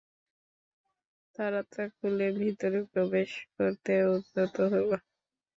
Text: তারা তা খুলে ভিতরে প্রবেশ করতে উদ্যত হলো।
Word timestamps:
তারা 1.35 1.61
তা 1.71 1.83
খুলে 1.95 2.27
ভিতরে 2.39 2.79
প্রবেশ 2.91 3.29
করতে 3.55 3.93
উদ্যত 4.07 4.55
হলো। 4.73 4.95